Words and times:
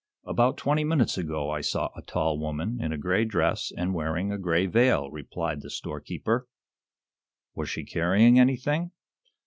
"About 0.25 0.57
twenty 0.57 0.83
minutes 0.83 1.15
ago 1.15 1.51
I 1.51 1.61
saw 1.61 1.89
a 1.95 2.01
tall 2.01 2.39
woman, 2.39 2.79
in 2.81 2.91
a 2.91 2.97
gray 2.97 3.23
dress 3.23 3.71
and 3.77 3.93
wearing 3.93 4.31
a 4.31 4.39
gray 4.39 4.65
veil," 4.65 5.11
replied 5.11 5.61
the 5.61 5.69
storekeeper. 5.69 6.47
"Was 7.53 7.69
she 7.69 7.85
carrying 7.85 8.39
anything?" 8.39 8.93